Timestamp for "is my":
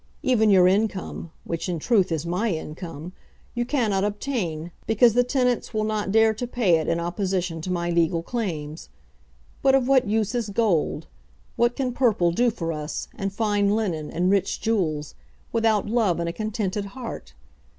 2.11-2.49